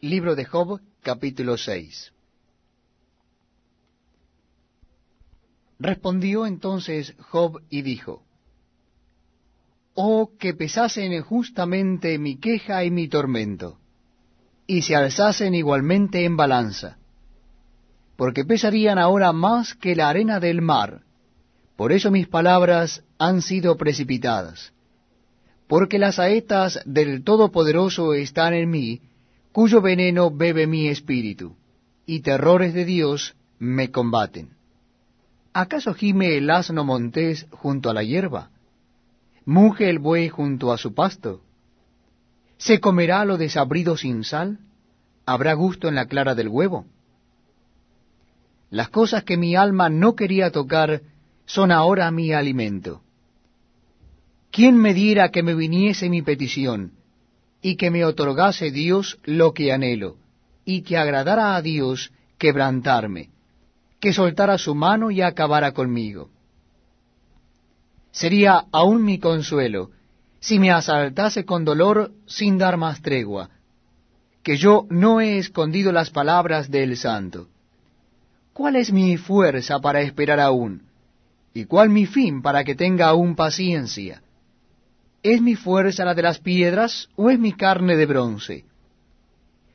Libro 0.00 0.36
de 0.36 0.44
Job, 0.44 0.80
capítulo 1.02 1.58
6. 1.58 2.12
Respondió 5.80 6.46
entonces 6.46 7.16
Job 7.18 7.62
y 7.68 7.82
dijo, 7.82 8.22
Oh, 9.94 10.30
que 10.38 10.54
pesasen 10.54 11.20
justamente 11.22 12.16
mi 12.20 12.36
queja 12.36 12.84
y 12.84 12.92
mi 12.92 13.08
tormento, 13.08 13.80
y 14.68 14.82
se 14.82 14.94
alzasen 14.94 15.56
igualmente 15.56 16.24
en 16.24 16.36
balanza, 16.36 16.96
porque 18.14 18.44
pesarían 18.44 18.98
ahora 18.98 19.32
más 19.32 19.74
que 19.74 19.96
la 19.96 20.10
arena 20.10 20.38
del 20.38 20.62
mar, 20.62 21.02
por 21.74 21.90
eso 21.90 22.12
mis 22.12 22.28
palabras 22.28 23.02
han 23.18 23.42
sido 23.42 23.76
precipitadas, 23.76 24.72
porque 25.66 25.98
las 25.98 26.14
saetas 26.14 26.78
del 26.84 27.24
Todopoderoso 27.24 28.14
están 28.14 28.54
en 28.54 28.70
mí, 28.70 29.00
cuyo 29.58 29.80
veneno 29.80 30.30
bebe 30.30 30.68
mi 30.68 30.86
espíritu, 30.86 31.56
y 32.06 32.20
terrores 32.20 32.74
de 32.74 32.84
Dios 32.84 33.34
me 33.58 33.90
combaten. 33.90 34.50
¿Acaso 35.52 35.94
gime 35.94 36.36
el 36.36 36.48
asno 36.48 36.84
montés 36.84 37.44
junto 37.50 37.90
a 37.90 37.92
la 37.92 38.04
hierba? 38.04 38.50
¿Muge 39.44 39.90
el 39.90 39.98
buey 39.98 40.28
junto 40.28 40.72
a 40.72 40.78
su 40.78 40.94
pasto? 40.94 41.42
¿Se 42.56 42.78
comerá 42.78 43.24
lo 43.24 43.36
desabrido 43.36 43.96
sin 43.96 44.22
sal? 44.22 44.60
¿Habrá 45.26 45.54
gusto 45.54 45.88
en 45.88 45.96
la 45.96 46.06
clara 46.06 46.36
del 46.36 46.46
huevo? 46.46 46.86
Las 48.70 48.90
cosas 48.90 49.24
que 49.24 49.36
mi 49.36 49.56
alma 49.56 49.88
no 49.88 50.14
quería 50.14 50.52
tocar 50.52 51.02
son 51.46 51.72
ahora 51.72 52.08
mi 52.12 52.32
alimento. 52.32 53.02
¿Quién 54.52 54.76
me 54.76 54.94
diera 54.94 55.30
que 55.30 55.42
me 55.42 55.56
viniese 55.56 56.08
mi 56.08 56.22
petición, 56.22 56.92
y 57.60 57.76
que 57.76 57.90
me 57.90 58.04
otorgase 58.04 58.70
Dios 58.70 59.18
lo 59.24 59.52
que 59.52 59.72
anhelo, 59.72 60.16
y 60.64 60.82
que 60.82 60.96
agradara 60.96 61.56
a 61.56 61.62
Dios 61.62 62.12
quebrantarme, 62.38 63.30
que 64.00 64.12
soltara 64.12 64.58
su 64.58 64.74
mano 64.74 65.10
y 65.10 65.22
acabara 65.22 65.72
conmigo? 65.72 66.30
Sería 68.10 68.64
aún 68.72 69.04
mi 69.04 69.18
consuelo, 69.18 69.90
si 70.40 70.58
me 70.58 70.70
asaltase 70.70 71.44
con 71.44 71.64
dolor 71.64 72.12
sin 72.26 72.58
dar 72.58 72.76
más 72.76 73.02
tregua, 73.02 73.50
que 74.42 74.56
yo 74.56 74.86
no 74.88 75.20
he 75.20 75.38
escondido 75.38 75.92
las 75.92 76.10
palabras 76.10 76.70
del 76.70 76.96
santo. 76.96 77.48
¿Cuál 78.52 78.76
es 78.76 78.92
mi 78.92 79.16
fuerza 79.16 79.78
para 79.80 80.00
esperar 80.00 80.40
aún? 80.40 80.82
¿Y 81.54 81.64
cuál 81.64 81.90
mi 81.90 82.06
fin 82.06 82.40
para 82.40 82.64
que 82.64 82.74
tenga 82.74 83.08
aún 83.08 83.34
paciencia? 83.34 84.22
¿Es 85.22 85.40
mi 85.42 85.56
fuerza 85.56 86.04
la 86.04 86.14
de 86.14 86.22
las 86.22 86.38
piedras 86.38 87.08
o 87.16 87.30
es 87.30 87.38
mi 87.38 87.52
carne 87.52 87.96
de 87.96 88.06
bronce? 88.06 88.64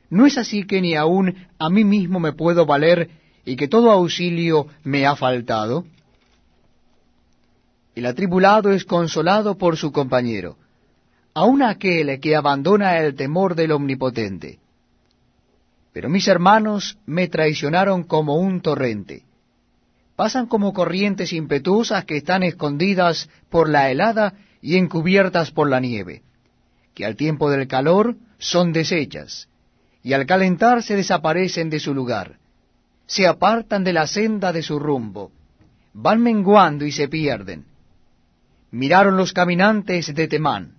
¿No 0.08 0.26
es 0.26 0.38
así 0.38 0.64
que 0.64 0.80
ni 0.80 0.94
aun 0.94 1.34
a 1.58 1.68
mí 1.68 1.84
mismo 1.84 2.20
me 2.20 2.32
puedo 2.32 2.66
valer 2.66 3.10
y 3.44 3.56
que 3.56 3.68
todo 3.68 3.90
auxilio 3.90 4.68
me 4.82 5.06
ha 5.06 5.16
faltado? 5.16 5.84
El 7.94 8.06
atribulado 8.06 8.72
es 8.72 8.84
consolado 8.84 9.56
por 9.56 9.76
su 9.76 9.92
compañero, 9.92 10.56
aun 11.34 11.62
aquel 11.62 12.18
que 12.20 12.34
abandona 12.34 12.98
el 12.98 13.14
temor 13.14 13.54
del 13.54 13.72
Omnipotente. 13.72 14.58
Pero 15.92 16.08
mis 16.08 16.26
hermanos 16.26 16.98
me 17.06 17.28
traicionaron 17.28 18.02
como 18.02 18.36
un 18.36 18.60
torrente. 18.60 19.22
Pasan 20.16 20.46
como 20.46 20.72
corrientes 20.72 21.32
impetuosas 21.32 22.04
que 22.04 22.16
están 22.16 22.42
escondidas 22.42 23.28
por 23.50 23.68
la 23.68 23.90
helada 23.90 24.34
y 24.64 24.78
encubiertas 24.78 25.50
por 25.50 25.68
la 25.68 25.78
nieve, 25.78 26.22
que 26.94 27.04
al 27.04 27.16
tiempo 27.16 27.50
del 27.50 27.68
calor 27.68 28.16
son 28.38 28.72
deshechas, 28.72 29.46
y 30.02 30.14
al 30.14 30.24
calentarse 30.24 30.96
desaparecen 30.96 31.68
de 31.68 31.78
su 31.78 31.92
lugar, 31.92 32.38
se 33.04 33.26
apartan 33.26 33.84
de 33.84 33.92
la 33.92 34.06
senda 34.06 34.54
de 34.54 34.62
su 34.62 34.78
rumbo, 34.78 35.30
van 35.92 36.22
menguando 36.22 36.86
y 36.86 36.92
se 36.92 37.08
pierden. 37.08 37.66
Miraron 38.70 39.18
los 39.18 39.34
caminantes 39.34 40.14
de 40.14 40.28
Temán, 40.28 40.76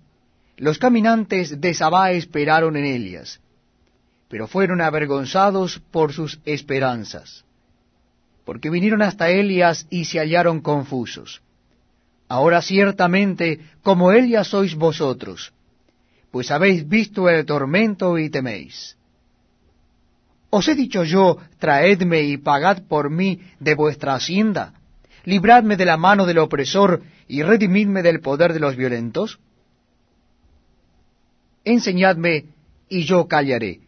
los 0.56 0.78
caminantes 0.78 1.60
de 1.60 1.72
Sabá 1.72 2.10
esperaron 2.10 2.76
en 2.76 2.86
Elias, 2.86 3.40
pero 4.28 4.48
fueron 4.48 4.80
avergonzados 4.80 5.80
por 5.92 6.12
sus 6.12 6.40
esperanzas, 6.44 7.44
porque 8.44 8.68
vinieron 8.68 9.02
hasta 9.02 9.30
Elias 9.30 9.86
y 9.90 10.06
se 10.06 10.18
hallaron 10.18 10.60
confusos. 10.60 11.40
Ahora 12.28 12.60
ciertamente 12.60 13.60
como 13.82 14.10
Elias 14.10 14.48
sois 14.48 14.74
vosotros, 14.74 15.52
pues 16.30 16.50
habéis 16.50 16.88
visto 16.88 17.28
el 17.28 17.46
tormento 17.46 18.18
y 18.18 18.30
teméis. 18.30 18.96
¿Os 20.50 20.66
he 20.68 20.74
dicho 20.74 21.04
yo, 21.04 21.38
traedme 21.58 22.22
y 22.22 22.36
pagad 22.36 22.82
por 22.88 23.10
mí 23.10 23.40
de 23.60 23.74
vuestra 23.74 24.14
hacienda? 24.14 24.74
¿Libradme 25.24 25.76
de 25.76 25.84
la 25.84 25.96
mano 25.96 26.24
del 26.24 26.38
opresor 26.38 27.02
y 27.28 27.42
redimidme 27.42 28.02
del 28.02 28.20
poder 28.20 28.52
de 28.52 28.60
los 28.60 28.76
violentos? 28.76 29.38
Enseñadme 31.64 32.46
y 32.88 33.04
yo 33.04 33.26
callaré. 33.26 33.80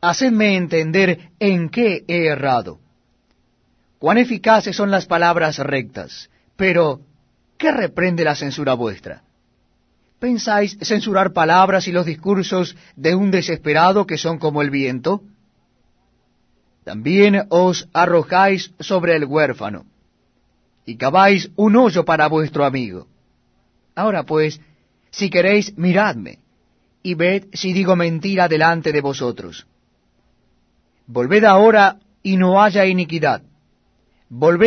Hacedme 0.00 0.56
entender 0.56 1.30
en 1.38 1.70
qué 1.70 2.04
he 2.08 2.26
errado. 2.26 2.80
Cuán 3.98 4.18
eficaces 4.18 4.76
son 4.76 4.90
las 4.90 5.06
palabras 5.06 5.58
rectas, 5.58 6.28
pero 6.56 7.00
¿qué 7.58 7.70
reprende 7.70 8.24
la 8.24 8.34
censura 8.34 8.74
vuestra? 8.74 9.22
¿Pensáis 10.18 10.78
censurar 10.80 11.32
palabras 11.32 11.86
y 11.88 11.92
los 11.92 12.06
discursos 12.06 12.76
de 12.96 13.14
un 13.14 13.30
desesperado 13.30 14.06
que 14.06 14.16
son 14.16 14.38
como 14.38 14.62
el 14.62 14.70
viento? 14.70 15.22
También 16.84 17.46
os 17.48 17.88
arrojáis 17.92 18.72
sobre 18.78 19.16
el 19.16 19.24
huérfano, 19.24 19.84
y 20.86 20.96
caváis 20.96 21.50
un 21.56 21.76
hoyo 21.76 22.04
para 22.04 22.28
vuestro 22.28 22.64
amigo. 22.64 23.06
Ahora 23.94 24.24
pues, 24.24 24.60
si 25.10 25.30
queréis, 25.30 25.76
miradme, 25.78 26.38
y 27.02 27.14
ved 27.14 27.44
si 27.52 27.72
digo 27.72 27.96
mentira 27.96 28.48
delante 28.48 28.92
de 28.92 29.00
vosotros. 29.00 29.66
Volved 31.06 31.44
ahora 31.44 31.98
y 32.22 32.36
no 32.36 32.62
haya 32.62 32.86
iniquidad. 32.86 33.42
Volved 34.30 34.62